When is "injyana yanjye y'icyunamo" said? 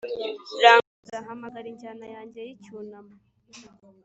1.73-3.15